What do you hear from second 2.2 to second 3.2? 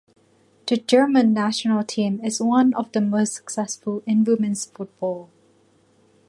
is one of the